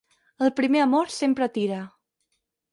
El 0.45 0.49
primer 0.59 0.81
amor 0.85 1.13
sempre 1.17 1.51
tira. 1.61 1.85